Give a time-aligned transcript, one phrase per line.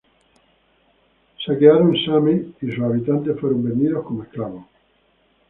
[1.37, 4.65] Same fue saqueada y sus habitantes fueron vendidos como esclavos.